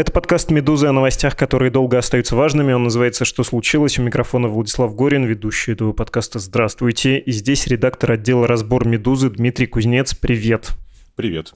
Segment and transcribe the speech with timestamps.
[0.00, 2.72] Это подкаст «Медузы» о новостях, которые долго остаются важными.
[2.72, 3.98] Он называется «Что случилось?».
[3.98, 6.38] У микрофона Владислав Горин, ведущий этого подкаста.
[6.38, 7.18] Здравствуйте.
[7.18, 10.14] И здесь редактор отдела «Разбор Медузы» Дмитрий Кузнец.
[10.14, 10.70] Привет.
[11.16, 11.52] Привет.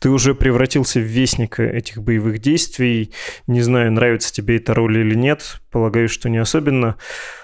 [0.00, 3.12] Ты уже превратился в вестника этих боевых действий.
[3.46, 5.60] Не знаю, нравится тебе эта роль или нет.
[5.70, 6.96] Полагаю, что не особенно.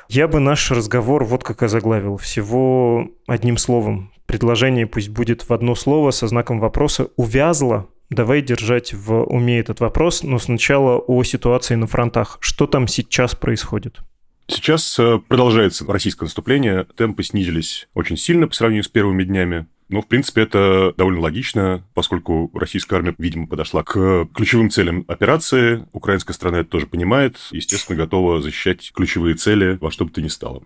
[0.09, 2.16] Я бы наш разговор вот как озаглавил.
[2.16, 4.10] Всего одним словом.
[4.26, 9.80] Предложение пусть будет в одно слово со знаком вопроса «увязло» Давай держать в уме этот
[9.80, 12.38] вопрос, но сначала о ситуации на фронтах.
[12.40, 13.98] Что там сейчас происходит?
[14.46, 16.87] Сейчас э, продолжается российское наступление.
[16.96, 19.66] Темпы снизились очень сильно по сравнению с первыми днями.
[19.88, 25.87] Но, в принципе, это довольно логично, поскольку российская армия, видимо, подошла к ключевым целям операции.
[25.92, 27.37] Украинская страна это тоже понимает.
[27.51, 30.62] Естественно, готова защищать ключевые цели во что бы то ни стало.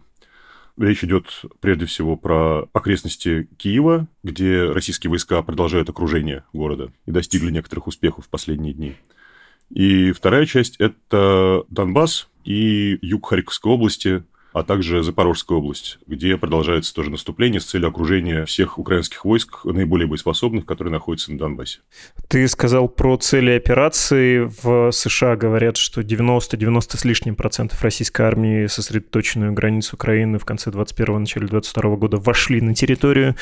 [0.78, 7.50] Речь идет прежде всего про окрестности Киева, где российские войска продолжают окружение города и достигли
[7.50, 8.94] некоторых успехов в последние дни.
[9.70, 16.94] И вторая часть– это Донбасс и юг Харьковской области– а также Запорожская область, где продолжается
[16.94, 21.80] тоже наступление с целью окружения всех украинских войск, наиболее боеспособных, которые находятся на Донбассе.
[22.28, 24.50] Ты сказал про цели операции.
[24.62, 30.70] В США говорят, что 90-90 с лишним процентов российской армии, сосредоточенную границу Украины в конце
[30.70, 33.36] 21-го, начале 22 года, вошли на территорию.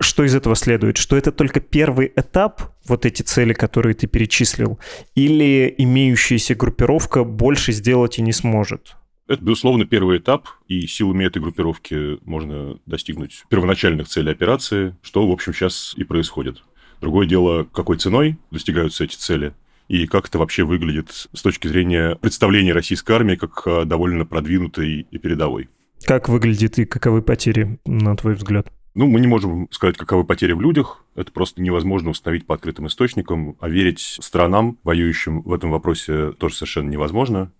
[0.00, 0.96] Что из этого следует?
[0.96, 4.78] Что это только первый этап вот эти цели, которые ты перечислил,
[5.14, 8.96] или имеющаяся группировка больше сделать и не сможет?
[9.28, 15.30] Это, безусловно, первый этап, и силами этой группировки можно достигнуть первоначальных целей операции, что, в
[15.30, 16.64] общем, сейчас и происходит.
[17.02, 19.52] Другое дело, какой ценой достигаются эти цели,
[19.86, 25.06] и как это вообще выглядит с точки зрения представления российской армии как а, довольно продвинутой
[25.10, 25.68] и передовой.
[26.04, 28.72] Как выглядит и каковы потери, на твой взгляд?
[28.94, 31.04] Ну, мы не можем сказать, каковы потери в людях.
[31.14, 33.56] Это просто невозможно установить по открытым источникам.
[33.60, 37.52] А верить странам, воюющим в этом вопросе, тоже совершенно невозможно.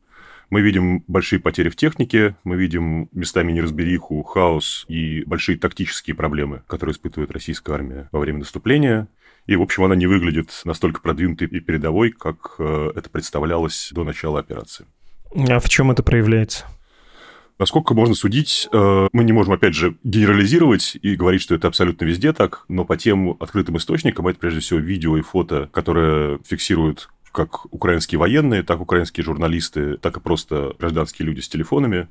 [0.51, 6.63] Мы видим большие потери в технике, мы видим местами неразбериху, хаос и большие тактические проблемы,
[6.67, 9.09] которые испытывает российская армия во время наступления.
[9.47, 14.05] И, в общем, она не выглядит настолько продвинутой и передовой, как э, это представлялось до
[14.05, 14.87] начала операции.
[15.35, 16.67] А в чем это проявляется?
[17.59, 22.05] Насколько можно судить, э, мы не можем, опять же, генерализировать и говорить, что это абсолютно
[22.05, 27.11] везде так, но по тем открытым источникам, это прежде всего видео и фото, которые фиксируют
[27.33, 32.09] как украинские военные, так украинские журналисты, так и просто гражданские люди с телефонами.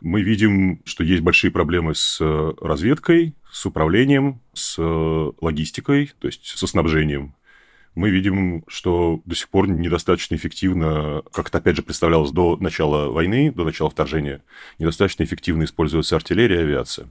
[0.00, 6.28] Мы видим, что есть большие проблемы с э, разведкой, с управлением, с э, логистикой, то
[6.28, 7.34] есть со снабжением.
[7.94, 13.10] Мы видим, что до сих пор недостаточно эффективно, как это опять же представлялось до начала
[13.10, 14.42] войны, до начала вторжения,
[14.78, 17.10] недостаточно эффективно используется артиллерия и авиация.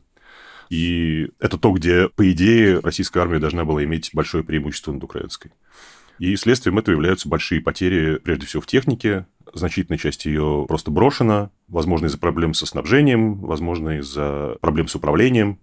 [0.69, 5.51] И это то, где, по идее, российская армия должна была иметь большое преимущество над украинской.
[6.19, 9.25] И следствием этого являются большие потери, прежде всего, в технике.
[9.53, 15.59] Значительная часть ее просто брошена, возможно, из-за проблем со снабжением, возможно, из-за проблем с управлением.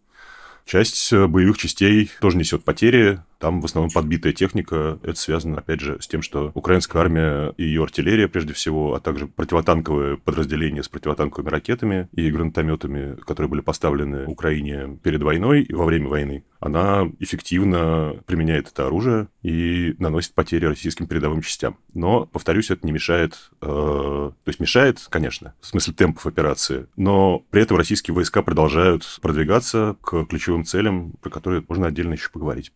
[0.65, 4.99] Часть боевых частей тоже несет потери, там в основном подбитая техника.
[5.03, 9.01] Это связано, опять же, с тем, что украинская армия и ее артиллерия, прежде всего, а
[9.01, 15.75] также противотанковые подразделения с противотанковыми ракетами и гранатометами, которые были поставлены Украине перед войной и
[15.75, 21.77] во время войны, она эффективно применяет это оружие и наносит потери российским передовым частям.
[21.93, 27.45] Но, повторюсь, это не мешает, э, то есть мешает, конечно, в смысле темпов операции, но
[27.51, 32.73] при этом российские войска продолжают продвигаться к ключевым целям, про которые можно отдельно еще поговорить.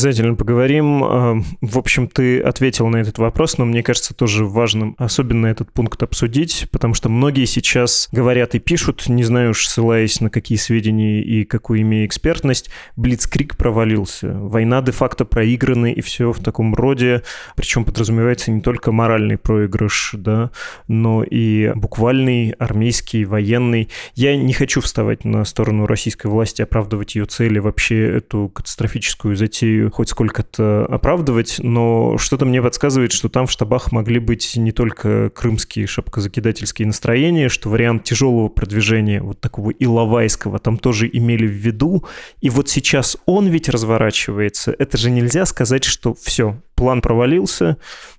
[0.00, 1.04] Обязательно поговорим.
[1.04, 5.70] А, в общем, ты ответил на этот вопрос, но мне кажется тоже важным особенно этот
[5.72, 10.56] пункт обсудить, потому что многие сейчас говорят и пишут, не знаю уж, ссылаясь на какие
[10.56, 14.32] сведения и какую имея экспертность, Блицкрик провалился.
[14.32, 17.22] Война де-факто проиграна и все в таком роде,
[17.54, 20.50] причем подразумевается не только моральный проигрыш, да,
[20.88, 23.90] но и буквальный, армейский, военный.
[24.14, 29.89] Я не хочу вставать на сторону российской власти, оправдывать ее цели, вообще эту катастрофическую затею
[29.90, 35.30] хоть сколько-то оправдывать, но что-то мне подсказывает, что там в штабах могли быть не только
[35.30, 42.04] крымские шапкозакидательские настроения, что вариант тяжелого продвижения, вот такого иловайского, там тоже имели в виду.
[42.40, 44.74] И вот сейчас он ведь разворачивается.
[44.78, 47.76] Это же нельзя сказать, что все, план провалился,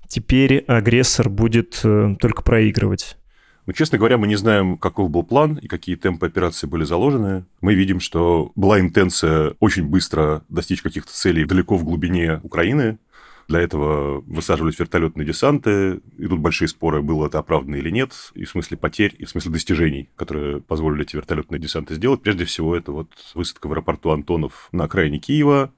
[0.08, 3.18] теперь агрессор будет э, только проигрывать.
[3.72, 7.46] Но, честно говоря, мы не знаем, каков был план и какие темпы операции были заложены.
[7.62, 12.98] Мы видим, что была интенция очень быстро достичь каких-то целей далеко в глубине Украины.
[13.48, 16.02] Для этого высаживались вертолетные десанты.
[16.18, 19.54] Идут большие споры, было это оправдано или нет, и в смысле потерь, и в смысле
[19.54, 22.22] достижений, которые позволили эти вертолетные десанты сделать.
[22.22, 25.72] Прежде всего, это вот высадка в аэропорту Антонов на окраине Киева,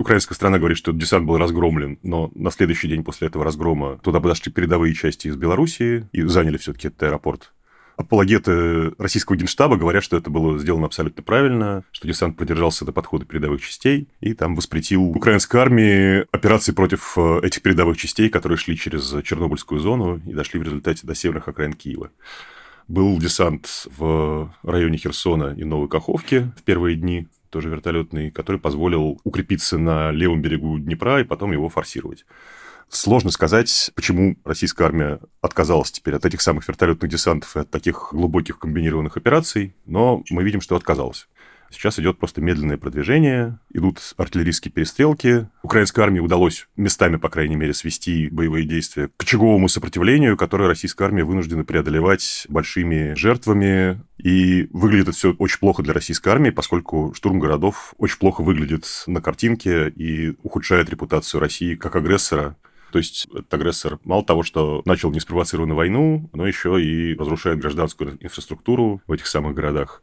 [0.00, 4.18] Украинская страна говорит, что десант был разгромлен, но на следующий день после этого разгрома туда
[4.18, 7.52] подошли передовые части из Белоруссии и заняли все-таки этот аэропорт.
[7.98, 13.26] Апологеты российского генштаба говорят, что это было сделано абсолютно правильно, что десант продержался до подхода
[13.26, 18.78] передовых частей и там воспретил украинской армии операции против э, этих передовых частей, которые шли
[18.78, 22.10] через Чернобыльскую зону и дошли в результате до северных окраин Киева.
[22.88, 29.20] Был десант в районе Херсона и Новой Каховки в первые дни тоже вертолетный, который позволил
[29.24, 32.24] укрепиться на левом берегу Днепра и потом его форсировать.
[32.88, 38.08] Сложно сказать, почему российская армия отказалась теперь от этих самых вертолетных десантов и от таких
[38.12, 41.28] глубоких комбинированных операций, но мы видим, что отказалась.
[41.70, 45.48] Сейчас идет просто медленное продвижение, идут артиллерийские перестрелки.
[45.62, 51.04] Украинской армии удалось местами, по крайней мере, свести боевые действия к очаговому сопротивлению, которое российская
[51.04, 54.02] армия вынуждена преодолевать большими жертвами.
[54.18, 58.86] И выглядит это все очень плохо для российской армии, поскольку штурм городов очень плохо выглядит
[59.06, 62.56] на картинке и ухудшает репутацию России как агрессора
[62.92, 68.18] то есть этот агрессор мало того, что начал неспровоцированную войну, но еще и разрушает гражданскую
[68.20, 70.02] инфраструктуру в этих самых городах.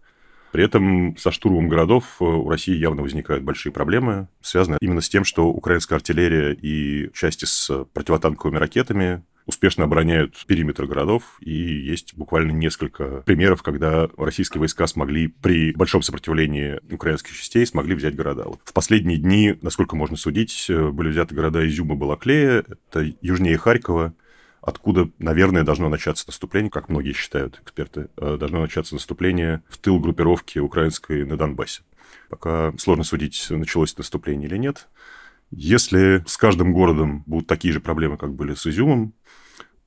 [0.52, 5.10] При этом со штурмом городов э, у России явно возникают большие проблемы, связанные именно с
[5.10, 12.16] тем, что украинская артиллерия и части с противотанковыми ракетами успешно обороняют периметр городов, и есть
[12.16, 18.44] буквально несколько примеров, когда российские войска смогли при большом сопротивлении украинских частей смогли взять города.
[18.46, 23.58] Вот в последние дни, насколько можно судить, э, были взяты города Изюма, Балаклея, это южнее
[23.58, 24.14] Харькова,
[24.62, 30.00] откуда, наверное, должно начаться наступление, как многие считают эксперты, э, должно начаться наступление в тыл
[30.00, 31.84] группировки украинской на Донбассе.
[32.30, 34.88] Пока сложно судить, началось наступление или нет.
[35.52, 39.14] Если с каждым городом будут такие же проблемы, как были с Изюмом,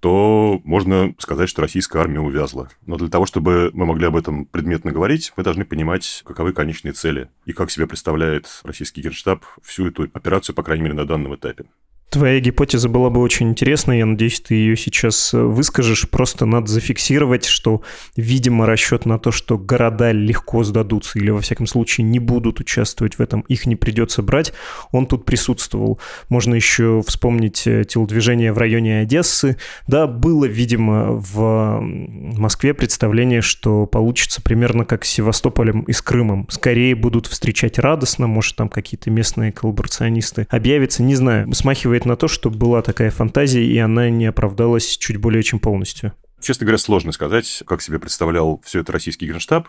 [0.00, 2.70] то можно сказать, что российская армия увязла.
[2.86, 6.92] Но для того, чтобы мы могли об этом предметно говорить, мы должны понимать, каковы конечные
[6.92, 11.34] цели и как себе представляет российский генштаб всю эту операцию, по крайней мере, на данном
[11.34, 11.66] этапе.
[12.10, 16.10] Твоя гипотеза была бы очень интересна, я надеюсь, ты ее сейчас э, выскажешь.
[16.10, 17.82] Просто надо зафиксировать, что,
[18.16, 23.14] видимо, расчет на то, что города легко сдадутся или, во всяком случае, не будут участвовать
[23.14, 24.52] в этом, их не придется брать,
[24.90, 26.00] он тут присутствовал.
[26.28, 29.56] Можно еще вспомнить э, телодвижение в районе Одессы.
[29.86, 36.48] Да, было, видимо, в Москве представление, что получится примерно как с Севастополем и с Крымом.
[36.50, 42.16] Скорее будут встречать радостно, может, там какие-то местные коллаборационисты объявятся, не знаю, смахивает указывает на
[42.16, 46.12] то, что была такая фантазия, и она не оправдалась чуть более чем полностью.
[46.40, 49.68] Честно говоря, сложно сказать, как себе представлял все это российский генштаб.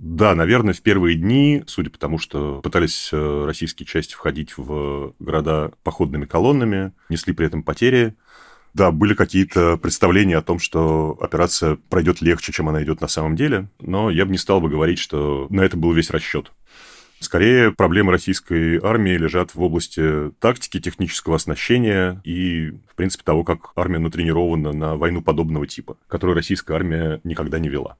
[0.00, 5.14] Да, наверное, в первые дни, судя по тому, что пытались э, российские части входить в
[5.20, 8.14] города походными колоннами, несли при этом потери,
[8.74, 13.36] да, были какие-то представления о том, что операция пройдет легче, чем она идет на самом
[13.36, 16.50] деле, но я бы не стал бы говорить, что на это был весь расчет.
[17.24, 23.72] Скорее, проблемы российской армии лежат в области тактики, технического оснащения и, в принципе, того, как
[23.76, 27.96] армия натренирована на войну подобного типа, которую российская армия никогда не вела.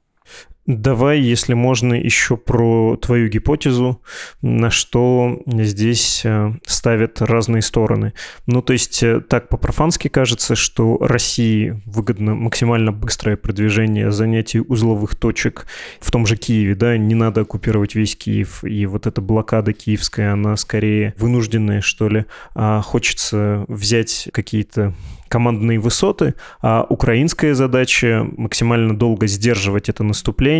[0.66, 4.00] Давай, если можно, еще про твою гипотезу,
[4.40, 8.14] на что здесь э, ставят разные стороны.
[8.46, 15.16] Ну, то есть, э, так по-профански кажется, что России выгодно максимально быстрое продвижение занятий узловых
[15.16, 15.66] точек
[16.00, 20.32] в том же Киеве, да, не надо оккупировать весь Киев, и вот эта блокада киевская,
[20.32, 22.24] она скорее вынужденная, что ли,
[22.54, 24.94] а хочется взять какие-то
[25.34, 30.53] командные высоты, а украинская задача максимально долго сдерживать это наступление,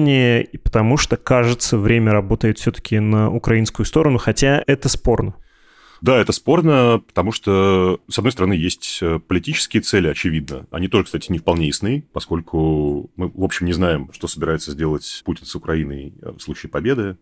[0.62, 5.34] потому что, кажется, время работает все-таки на украинскую сторону, хотя это спорно.
[6.00, 10.66] Да, это спорно, потому что, с одной стороны, есть э, политические цели, очевидно.
[10.70, 15.22] Они тоже, кстати, не вполне ясны, поскольку мы, в общем, не знаем, что собирается сделать
[15.24, 17.16] Путин с Украиной в случае победы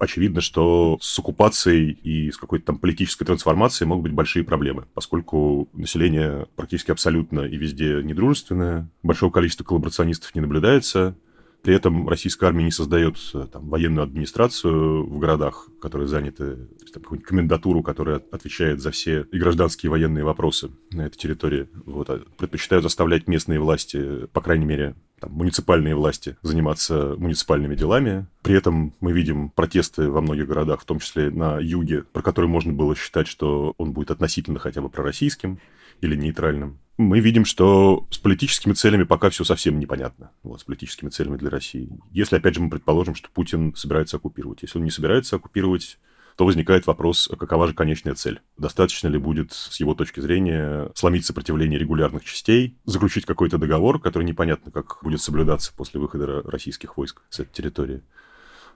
[0.00, 5.68] очевидно, что с оккупацией и с какой-то там политической трансформацией могут быть большие проблемы, поскольку
[5.74, 11.14] население практически абсолютно и везде недружественное, большого количества коллаборационистов не наблюдается,
[11.62, 17.28] при этом российская армия не создает э, там, военную администрацию в городах, которые заняты, какую-нибудь
[17.28, 21.68] комендатуру, которая отвечает за все и гражданские и военные вопросы на этой территории.
[21.86, 22.10] Вот.
[22.10, 28.26] А предпочитают заставлять местные власти, по крайней мере, там, муниципальные власти заниматься муниципальными делами.
[28.42, 32.50] При этом мы видим протесты во многих городах, в том числе на юге, про которые
[32.50, 35.60] можно было считать, что он будет относительно хотя бы пророссийским
[36.00, 36.78] или нейтральным.
[36.98, 40.32] Мы видим, что с политическими целями пока все совсем непонятно.
[40.42, 41.88] Вот, с политическими целями для России.
[42.10, 44.62] Если, опять же, мы предположим, что Путин собирается оккупировать.
[44.62, 45.98] Если он не собирается оккупировать,
[46.36, 48.40] то возникает вопрос, а какова же конечная цель?
[48.58, 54.24] Достаточно ли будет, с его точки зрения, сломить сопротивление регулярных частей, заключить какой-то договор, который
[54.24, 58.02] непонятно, как будет соблюдаться после выхода российских войск с этой территории?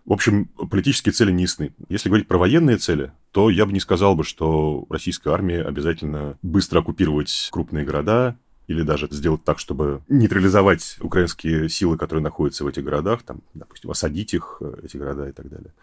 [0.04, 1.74] В общем, политические цели не ясны.
[1.88, 6.38] Если говорить про военные цели, то я бы не сказал бы, что российская армия обязательно
[6.40, 8.38] быстро оккупировать крупные города,
[8.68, 13.90] или даже сделать так, чтобы нейтрализовать украинские силы, которые находятся в этих городах, там, допустим,
[13.90, 15.74] осадить их, э, эти города и так далее.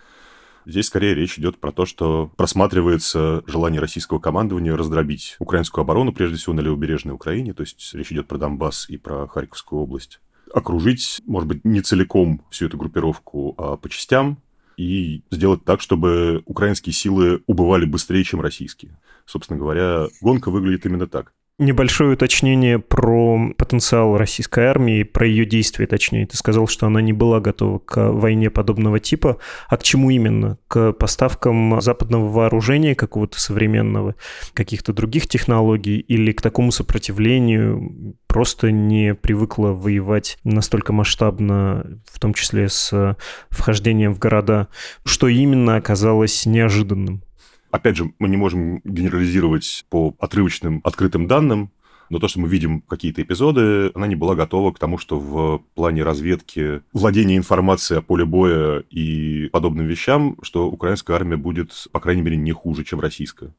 [0.65, 6.37] Здесь скорее речь идет про то, что просматривается желание российского командования раздробить украинскую оборону, прежде
[6.37, 10.21] всего на левобережной Украине, то есть речь идет про Донбасс и про Харьковскую область.
[10.53, 14.41] Окружить, может быть, не целиком всю эту группировку, а по частям,
[14.81, 18.99] и сделать так, чтобы украинские силы убывали быстрее, чем российские.
[19.25, 21.33] Собственно говоря, гонка выглядит именно так.
[21.59, 26.25] Небольшое уточнение про потенциал российской армии, про ее действия, точнее.
[26.25, 29.37] Ты сказал, что она не была готова к войне подобного типа.
[29.69, 30.57] А к чему именно?
[30.67, 34.15] К поставкам западного вооружения какого-то современного,
[34.53, 42.33] каких-то других технологий или к такому сопротивлению просто не привыкла воевать настолько масштабно, в том
[42.33, 43.15] числе с
[43.51, 44.67] вхождением в города,
[45.05, 47.23] что именно оказалось неожиданным?
[47.71, 51.71] Опять же, мы не можем генерализировать по отрывочным открытым данным,
[52.09, 55.63] но то, что мы видим какие-то эпизоды, она не была готова к тому, что в
[55.75, 62.01] плане разведки, владения информацией о поле боя и подобным вещам, что украинская армия будет, по
[62.01, 63.55] крайней мере, не хуже, чем российская.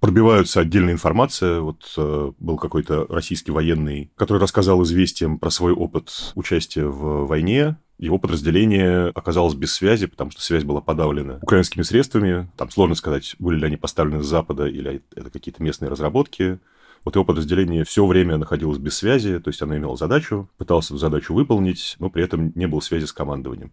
[0.00, 1.60] Пробиваются отдельная информация.
[1.60, 7.76] Вот э, был какой-то российский военный, который рассказал известиям про свой опыт участия в войне,
[7.98, 12.50] его подразделение оказалось без связи, потому что связь была подавлена украинскими средствами.
[12.56, 16.58] Там сложно сказать, были ли они поставлены с Запада или это какие-то местные разработки.
[17.04, 20.96] Вот его подразделение все время находилось без связи, то есть оно имело задачу, пыталось эту
[20.96, 23.72] задачу выполнить, но при этом не было связи с командованием.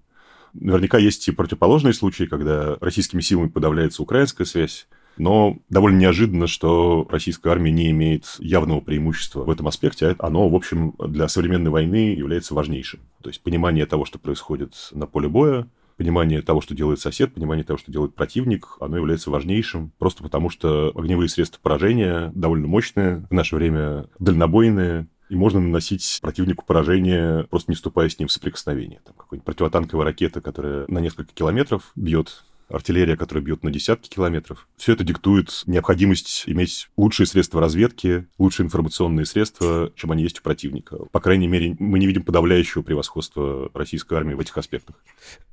[0.54, 4.88] Наверняка есть и противоположные случаи, когда российскими силами подавляется украинская связь,
[5.18, 10.16] но довольно неожиданно, что российская армия не имеет явного преимущества в этом аспекте.
[10.18, 13.00] А оно, в общем, для современной войны является важнейшим.
[13.22, 17.64] То есть понимание того, что происходит на поле боя, понимание того, что делает сосед, понимание
[17.64, 23.28] того, что делает противник, оно является важнейшим, просто потому что огневые средства поражения довольно мощные,
[23.30, 28.32] в наше время дальнобойные, и можно наносить противнику поражение, просто не вступая с ним в
[28.34, 29.00] соприкосновение.
[29.06, 34.68] Там какая-нибудь противотанковая ракета, которая на несколько километров бьет артиллерия, которая бьет на десятки километров.
[34.78, 40.42] Все это диктует необходимость иметь лучшие средства разведки, лучшие информационные средства, чем они есть у
[40.42, 40.98] противника.
[41.12, 44.96] По крайней мере, мы не видим подавляющего превосходства российской армии в этих аспектах.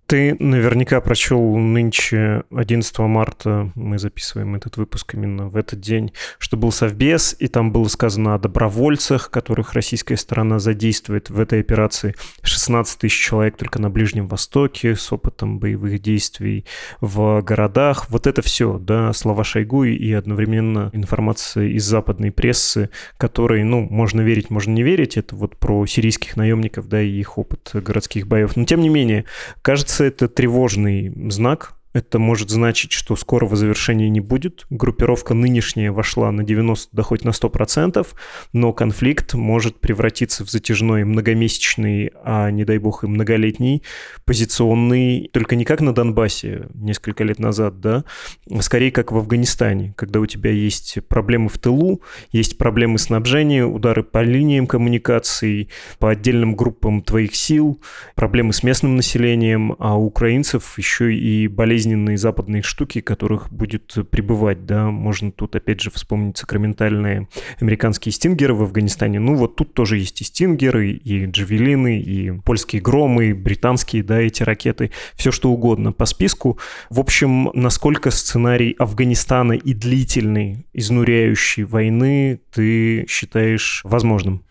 [0.08, 6.56] Ты наверняка прочел нынче 11 марта, мы записываем этот выпуск именно в этот день, что
[6.56, 12.14] был Совбез, и там было сказано о добровольцах, которых российская сторона задействует в этой операции.
[12.40, 16.64] 16 тысяч человек только на Ближнем Востоке с опытом боевых действий
[17.08, 18.10] в городах.
[18.10, 24.20] Вот это все, да, слова Шойгу и одновременно информация из западной прессы, которой, ну, можно
[24.20, 25.16] верить, можно не верить.
[25.16, 28.56] Это вот про сирийских наемников, да, и их опыт городских боев.
[28.56, 29.24] Но тем не менее,
[29.62, 34.66] кажется, это тревожный знак, это может значить, что скорого завершения не будет.
[34.70, 38.06] Группировка нынешняя вошла на 90, да хоть на 100%,
[38.52, 43.82] но конфликт может превратиться в затяжной многомесячный, а не дай бог и многолетний,
[44.24, 48.04] позиционный, только не как на Донбассе несколько лет назад, да,
[48.50, 53.64] а скорее как в Афганистане, когда у тебя есть проблемы в тылу, есть проблемы снабжения,
[53.64, 57.82] удары по линиям коммуникаций, по отдельным группам твоих сил,
[58.14, 63.96] проблемы с местным населением, а у украинцев еще и болезнь болезненные западные штуки, которых будет
[64.10, 67.28] прибывать, да, можно тут опять же вспомнить сакраментальные
[67.60, 72.82] американские стингеры в Афганистане, ну вот тут тоже есть и стингеры, и джавелины, и польские
[72.82, 76.58] громы, и британские, да, эти ракеты, все что угодно по списку.
[76.90, 84.42] В общем, насколько сценарий Афганистана и длительной, изнуряющей войны ты считаешь возможным?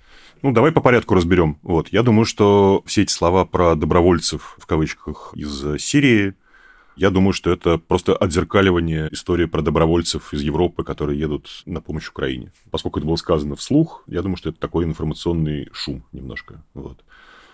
[0.43, 1.57] Ну, давай по порядку разберем.
[1.63, 6.35] Вот, я думаю, что все эти слова про добровольцев, в кавычках, из Сирии,
[6.97, 12.09] я думаю, что это просто отзеркаливание истории про добровольцев из Европы, которые едут на помощь
[12.09, 12.51] Украине.
[12.71, 16.63] Поскольку это было сказано вслух, я думаю, что это такой информационный шум немножко.
[16.73, 17.03] Вот.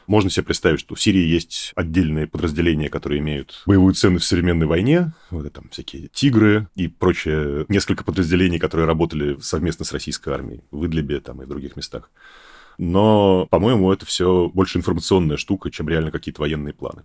[0.08, 4.66] Можно себе представить, что в Сирии есть отдельные подразделения, которые имеют боевую цену в современной
[4.66, 5.14] войне.
[5.30, 7.66] Вот там всякие «Тигры» и прочее.
[7.70, 12.12] Несколько подразделений, которые работали совместно с российской армией в Идлибе там, и в других местах.
[12.78, 17.04] Но, по-моему, это все больше информационная штука, чем реально какие-то военные планы.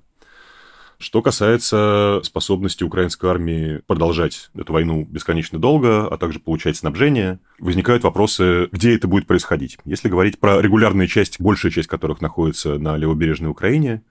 [1.00, 8.02] Что касается способности украинской армии продолжать эту войну бесконечно долго, а также получать снабжение, возникают
[8.02, 9.78] вопросы, где это будет происходить.
[9.85, 14.02] Если говорить про регулярные части, большая часть которых находится на левобережной Украине,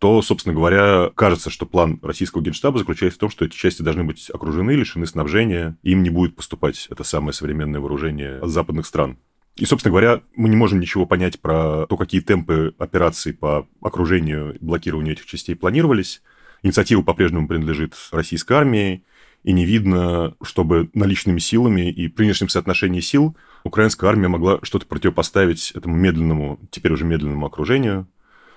[0.00, 4.02] то, собственно говоря, кажется, что план российского генштаба заключается в том, что эти части должны
[4.02, 9.16] быть окружены, лишены снабжения, им не будет поступать это самое современное вооружение от западных стран.
[9.54, 14.54] И, собственно говоря, мы не можем ничего понять про то, какие темпы операций по окружению
[14.54, 16.22] и блокированию этих частей планировались.
[16.62, 19.04] Инициатива по-прежнему принадлежит российской армии,
[19.42, 24.86] и не видно, чтобы наличными силами и при нынешнем соотношении сил украинская армия могла что-то
[24.86, 28.06] противопоставить этому медленному, теперь уже медленному окружению.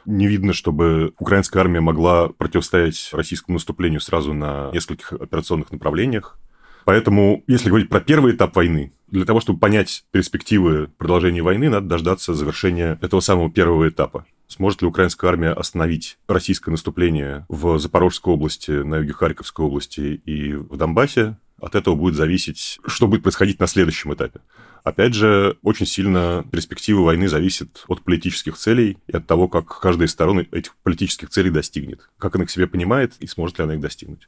[0.06, 6.38] Не видно, чтобы украинская армия могла противостоять российскому наступлению сразу на нескольких операционных направлениях.
[6.86, 11.88] Поэтому, если говорить про первый этап войны, для того, чтобы понять перспективы продолжения войны, надо
[11.88, 14.26] дождаться завершения этого самого первого этапа.
[14.48, 20.54] Сможет ли украинская армия остановить российское наступление в Запорожской области, на юге Харьковской области и
[20.54, 21.38] в Донбассе?
[21.60, 24.42] От этого будет зависеть, что будет происходить на следующем этапе.
[24.84, 30.08] Опять же, очень сильно перспективы войны зависят от политических целей и от того, как каждая
[30.08, 32.08] из сторон этих политических целей достигнет.
[32.20, 34.28] Как она к себе понимает и сможет ли она их достигнуть.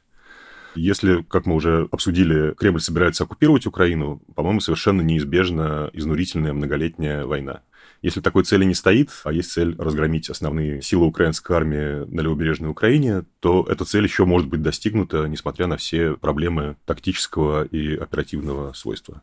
[0.74, 7.62] Если, как мы уже обсудили, Кремль собирается оккупировать Украину, по-моему, совершенно неизбежна изнурительная многолетняя война.
[8.00, 12.70] Если такой цели не стоит, а есть цель разгромить основные силы украинской армии на левобережной
[12.70, 18.72] Украине, то эта цель еще может быть достигнута, несмотря на все проблемы тактического и оперативного
[18.72, 19.22] свойства.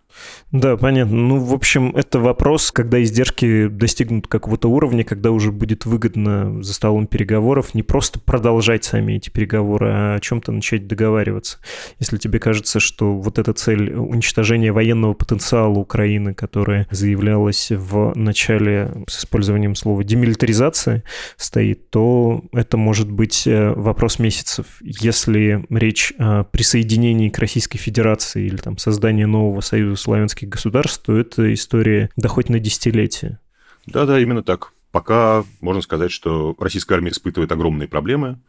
[0.52, 1.16] Да, понятно.
[1.16, 6.74] Ну, в общем, это вопрос, когда издержки достигнут какого-то уровня, когда уже будет выгодно за
[6.74, 11.60] столом переговоров не просто продолжать сами эти переговоры, а о чем-то начать договариваться.
[12.00, 18.92] Если тебе кажется, что вот эта цель уничтожения военного потенциала Украины, которая заявлялась в начале
[19.08, 21.04] с использованием слова демилитаризация
[21.38, 23.74] стоит, то это может быть э,
[24.06, 24.68] вопрос месяцев.
[24.82, 31.18] Если речь о присоединении к Российской Федерации или там создании нового союза славянских государств, то
[31.18, 33.40] эта история доходит на десятилетия.
[33.88, 34.74] Да-да, именно так.
[34.92, 38.40] Пока можно сказать, что российская армия испытывает огромные проблемы.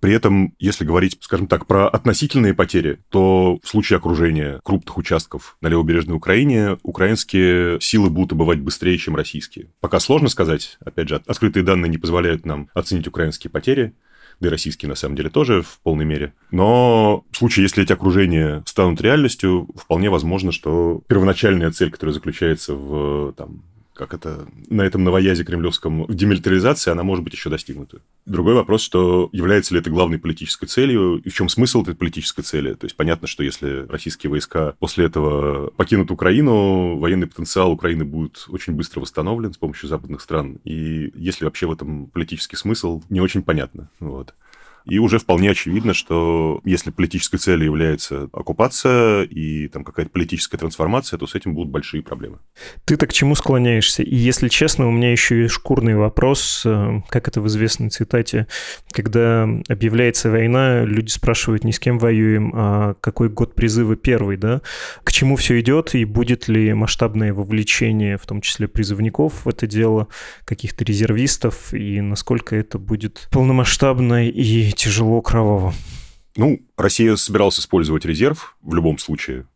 [0.00, 5.56] При этом, если говорить, скажем так, про относительные потери, то в случае окружения крупных участков
[5.62, 9.68] на левобережной Украине украинские силы будут убывать быстрее, чем российские.
[9.80, 10.76] Пока сложно сказать.
[10.84, 13.94] Опять же, открытые данные не позволяют нам оценить украинские потери
[14.40, 16.34] да и российские на самом деле тоже в полной мере.
[16.50, 22.74] Но в случае, если эти окружения станут реальностью, вполне возможно, что первоначальная цель, которая заключается
[22.74, 23.62] в там,
[23.98, 28.00] как это, на этом новоязе кремлевском демилитаризации, она может быть еще достигнута.
[28.26, 32.42] Другой вопрос, что является ли это главной политической целью, и в чем смысл этой политической
[32.42, 32.74] цели.
[32.74, 38.46] То есть понятно, что если российские войска после этого покинут Украину, военный потенциал Украины будет
[38.48, 40.60] очень быстро восстановлен с помощью западных стран.
[40.64, 43.90] И если вообще в этом политический смысл, не очень понятно.
[43.98, 44.34] Вот.
[44.88, 51.18] И уже вполне очевидно, что если политической целью является оккупация и там какая-то политическая трансформация,
[51.18, 52.38] то с этим будут большие проблемы.
[52.86, 54.02] Ты-то к чему склоняешься?
[54.02, 58.46] И если честно, у меня еще и шкурный вопрос, э, как это в известной цитате,
[58.90, 64.62] когда объявляется война, люди спрашивают, не с кем воюем, а какой год призыва первый, да?
[65.04, 69.66] К чему все идет и будет ли масштабное вовлечение, в том числе призывников в это
[69.66, 70.08] дело,
[70.46, 75.74] каких-то резервистов, и насколько это будет полномасштабно и тяжело, кроваво.
[76.36, 79.46] Ну, Россия собиралась использовать резерв в любом случае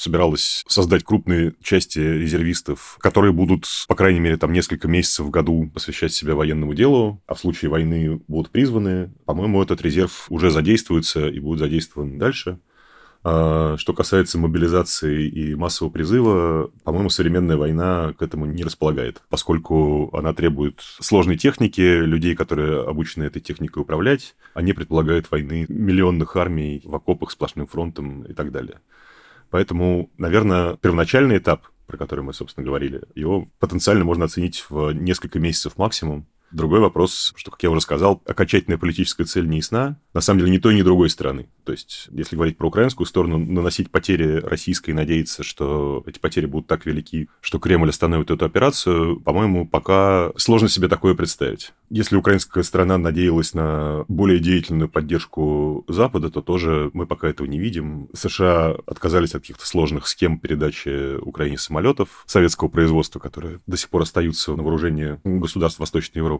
[0.00, 5.70] собиралась создать крупные части резервистов, которые будут, по крайней мере, там несколько месяцев в году
[5.74, 9.12] посвящать себя военному делу, а в случае войны будут призваны.
[9.26, 12.58] По-моему, этот резерв уже задействуется и будет задействован дальше.
[13.22, 20.10] А, что касается мобилизации и массового призыва, по-моему, современная война к этому не располагает, поскольку
[20.16, 24.34] она требует сложной техники, людей, которые обучены этой техникой управлять.
[24.54, 28.80] Они предполагают войны миллионных армий в окопах сплошным фронтом и так далее.
[29.50, 35.38] Поэтому, наверное, первоначальный этап, про который мы, собственно, говорили, его потенциально можно оценить в несколько
[35.38, 36.26] месяцев максимум.
[36.52, 39.98] Другой вопрос, что, как я уже сказал, окончательная политическая цель не ясна.
[40.14, 41.48] На самом деле, ни той, ни другой стороны.
[41.64, 46.46] То есть, если говорить про украинскую сторону, наносить потери российской и надеяться, что эти потери
[46.46, 51.72] будут так велики, что Кремль остановит эту операцию, по-моему, пока сложно себе такое представить.
[51.90, 57.58] Если украинская сторона надеялась на более деятельную поддержку Запада, то тоже мы пока этого не
[57.60, 58.08] видим.
[58.12, 64.02] США отказались от каких-то сложных схем передачи Украине самолетов советского производства, которые до сих пор
[64.02, 66.39] остаются на вооружении государств Восточной Европы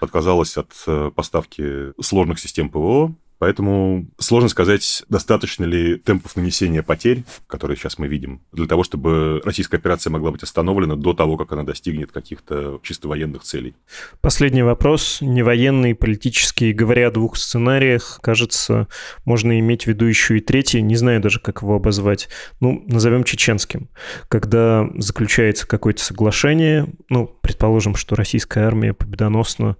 [0.00, 7.24] отказалась от э, поставки сложных систем ПВО, Поэтому сложно сказать, достаточно ли темпов нанесения потерь,
[7.46, 11.50] которые сейчас мы видим, для того, чтобы российская операция могла быть остановлена до того, как
[11.52, 13.74] она достигнет каких-то чисто военных целей.
[14.20, 15.22] Последний вопрос.
[15.22, 16.74] Не военный, политический.
[16.74, 18.88] Говоря о двух сценариях, кажется,
[19.24, 22.28] можно иметь в виду еще и третий, не знаю даже, как его обозвать,
[22.60, 23.88] ну, назовем чеченским.
[24.28, 29.78] Когда заключается какое-то соглашение, ну, предположим, что российская армия победоносно,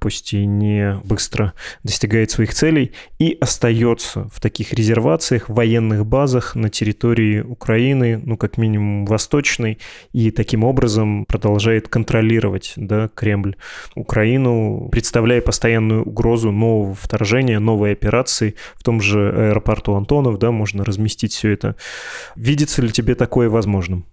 [0.00, 6.68] пусть и не быстро достигает своих целей, и остается в таких резервациях, военных базах на
[6.68, 9.78] территории Украины, ну, как минимум, восточной,
[10.12, 13.56] и таким образом продолжает контролировать, да, Кремль
[13.94, 20.84] Украину, представляя постоянную угрозу нового вторжения, новой операции в том же аэропорту Антонов, да, можно
[20.84, 21.76] разместить все это.
[22.36, 24.06] Видится ли тебе такое возможным?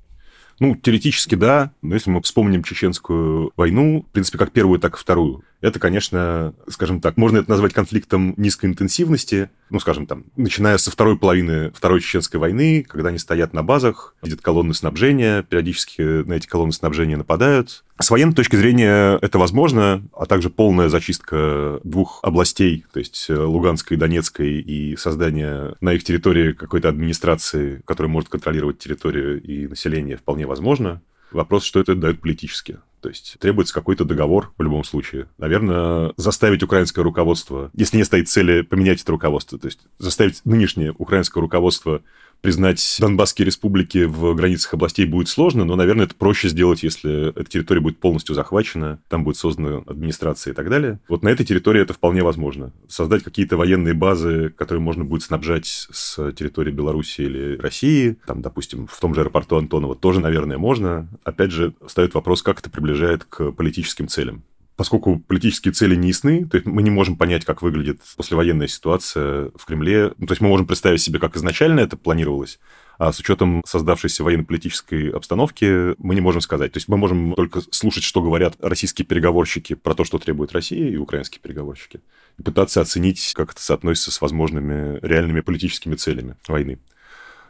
[0.59, 4.99] Ну, теоретически да, но если мы вспомним чеченскую войну, в принципе, как первую, так и
[4.99, 10.77] вторую, это, конечно, скажем так, можно это назвать конфликтом низкой интенсивности, ну, скажем там, начиная
[10.77, 16.01] со второй половины Второй Чеченской войны, когда они стоят на базах, видят колонны снабжения, периодически
[16.01, 17.83] на эти колонны снабжения нападают.
[17.99, 23.37] С военной точки зрения это возможно, а также полная зачистка двух областей, то есть э,
[23.37, 29.67] Луганской и Донецкой, и создание на их территории какой-то администрации, которая может контролировать территорию и
[29.67, 31.01] население, вполне возможно.
[31.31, 32.79] Вопрос, что это дает политически.
[33.01, 35.27] То есть требуется какой-то договор в любом случае.
[35.37, 40.93] Наверное, заставить украинское руководство, если не стоит цели поменять это руководство, то есть заставить нынешнее
[40.97, 42.01] украинское руководство
[42.41, 47.45] признать Донбасские республики в границах областей будет сложно, но, наверное, это проще сделать, если эта
[47.45, 50.99] территория будет полностью захвачена, там будет создана администрация и так далее.
[51.07, 52.71] Вот на этой территории это вполне возможно.
[52.87, 58.87] Создать какие-то военные базы, которые можно будет снабжать с территории Беларуси или России, там, допустим,
[58.87, 61.07] в том же аэропорту Антонова, тоже, наверное, можно.
[61.23, 64.43] Опять же, встает вопрос, как это приближает к политическим целям
[64.79, 69.51] поскольку политические цели не ясны, то есть мы не можем понять, как выглядит послевоенная ситуация
[69.53, 70.13] в Кремле.
[70.17, 72.61] Ну, то есть мы можем представить себе, как изначально это планировалось,
[72.97, 76.71] а с учетом создавшейся военно-политической обстановки мы не можем сказать.
[76.71, 80.87] То есть мы можем только слушать, что говорят российские переговорщики про то, что требует Россия,
[80.87, 81.99] и украинские переговорщики,
[82.37, 86.79] и пытаться оценить, как это соотносится с возможными реальными политическими целями войны.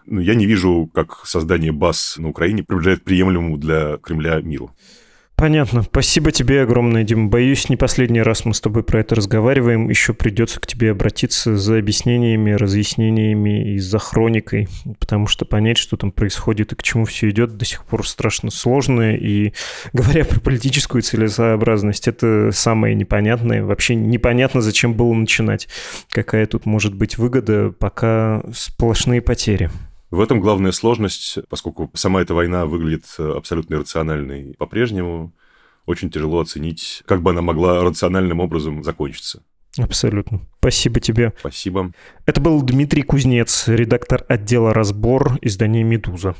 [0.07, 4.75] Но я не вижу, как создание баз на Украине приближает приемлемому для Кремля миру.
[5.39, 5.83] Понятно.
[5.83, 7.29] Спасибо тебе огромное, Дим.
[7.29, 9.89] Боюсь, не последний раз мы с тобой про это разговариваем.
[9.89, 14.67] Еще придется к тебе обратиться за объяснениями, разъяснениями и за хроникой,
[14.99, 18.51] потому что понять, что там происходит и к чему все идет, до сих пор страшно
[18.51, 19.15] сложно.
[19.15, 19.53] И
[19.93, 23.63] говоря про политическую целесообразность, это самое непонятное.
[23.63, 25.69] Вообще непонятно, зачем было начинать.
[26.09, 29.71] Какая тут может быть выгода, пока сплошные потери.
[30.11, 35.33] В этом главная сложность, поскольку сама эта война выглядит э, абсолютно иррациональной по-прежнему,
[35.85, 39.43] очень тяжело оценить, как бы она могла рациональным образом закончиться.
[39.77, 40.41] Абсолютно.
[40.59, 41.33] Спасибо тебе.
[41.39, 41.91] Спасибо.
[42.25, 46.35] Это был Дмитрий Кузнец, редактор отдела «Разбор» издания «Медуза».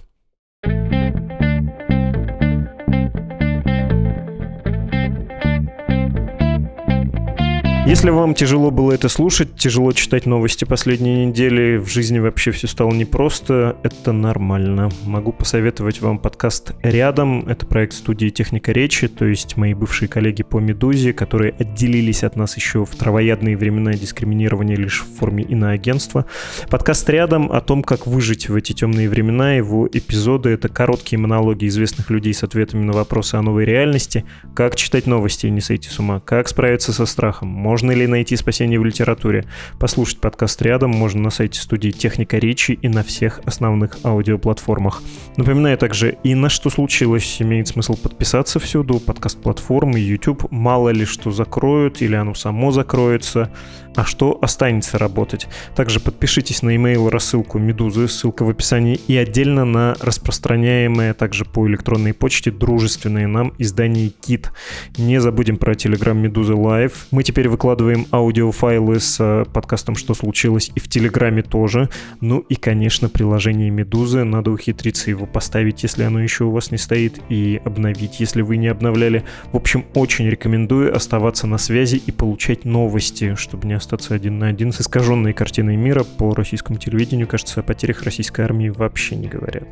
[7.90, 12.68] Если вам тяжело было это слушать, тяжело читать новости последней недели, в жизни вообще все
[12.68, 14.92] стало непросто, это нормально.
[15.06, 17.48] Могу посоветовать вам подкаст «Рядом».
[17.48, 22.36] Это проект студии «Техника речи», то есть мои бывшие коллеги по «Медузе», которые отделились от
[22.36, 26.28] нас еще в травоядные времена дискриминирования лишь в форме иноагентства.
[26.70, 29.54] Подкаст «Рядом» о том, как выжить в эти темные времена.
[29.54, 34.76] Его эпизоды— это короткие монологи известных людей с ответами на вопросы о новой реальности, как
[34.76, 37.50] читать новости и не сойти с ума, как справиться со страхом,
[37.80, 39.46] можно ли найти спасение в литературе?
[39.80, 45.02] Послушать подкаст рядом можно на сайте студии Техника речи и на всех основных аудиоплатформах.
[45.38, 51.32] Напоминаю также, и на что случилось, имеет смысл подписаться всюду, подкаст-платформы, YouTube, мало ли что
[51.32, 53.50] закроют или оно само закроется
[54.00, 55.50] а что останется работать.
[55.76, 61.68] Также подпишитесь на email рассылку Медузы, ссылка в описании, и отдельно на распространяемое также по
[61.68, 64.54] электронной почте дружественное нам издание Кит.
[64.98, 66.94] Не забудем про Telegram Медузы Live.
[67.12, 71.90] Мы теперь выкладываем аудиофайлы с э, подкастом «Что случилось» и в Телеграме тоже.
[72.22, 74.24] Ну и, конечно, приложение Медузы.
[74.24, 78.56] Надо ухитриться его поставить, если оно еще у вас не стоит, и обновить, если вы
[78.56, 79.26] не обновляли.
[79.52, 84.48] В общем, очень рекомендую оставаться на связи и получать новости, чтобы не остаться один на
[84.48, 87.28] один с искаженной картиной мира по российскому телевидению.
[87.28, 89.64] Кажется, о потерях российской армии вообще не говорят.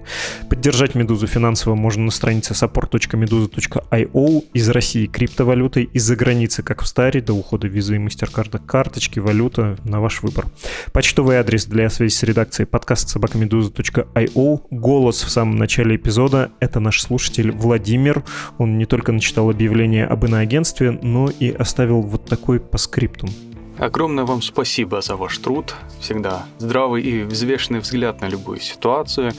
[0.49, 7.21] Поддержать «Медузу» финансово можно на странице support.meduza.io из России криптовалютой, из-за границы, как в старе,
[7.21, 10.47] до ухода визы и мастеркарда, карточки, валюта, на ваш выбор.
[10.93, 14.61] Почтовый адрес для связи с редакцией подкаст собакамедуза.io.
[14.71, 18.23] Голос в самом начале эпизода— это наш слушатель Владимир.
[18.57, 23.29] Он не только начитал объявление об иноагентстве, но и оставил вот такой по скриптум.
[23.79, 29.33] Огромное вам спасибо за ваш труд, всегда здравый и взвешенный взгляд на любую ситуацию,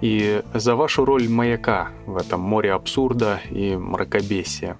[0.00, 4.78] и за вашу роль маяка в этом море абсурда и мракобесия.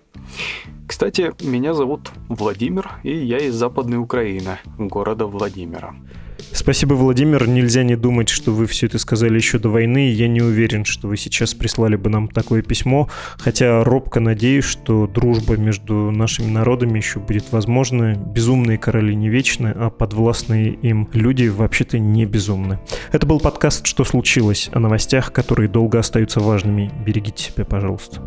[0.87, 5.97] Кстати, меня зовут Владимир, и я из Западной Украины, города Владимира.
[6.53, 7.47] Спасибо, Владимир.
[7.47, 10.11] Нельзя не думать, что вы все это сказали еще до войны.
[10.11, 15.07] Я не уверен, что вы сейчас прислали бы нам такое письмо, хотя робко надеюсь, что
[15.07, 18.15] дружба между нашими народами еще будет возможна.
[18.17, 22.79] Безумные короли не вечны, а подвластные им люди вообще-то не безумны.
[23.13, 26.91] Это был подкаст «Что случилось?» о новостях, которые долго остаются важными.
[27.05, 28.23] Берегите себя, пожалуйста.